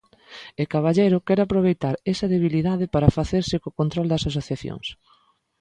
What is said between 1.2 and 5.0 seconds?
quere aproveitar esa debilidade para facerse co control das asociacións.